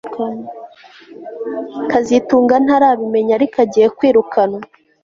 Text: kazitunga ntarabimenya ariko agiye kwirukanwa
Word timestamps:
kazitunga 1.89 2.55
ntarabimenya 2.65 3.31
ariko 3.37 3.55
agiye 3.65 3.87
kwirukanwa 3.97 4.59